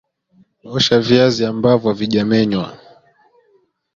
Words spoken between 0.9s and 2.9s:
viazi ambavyo havijamenywa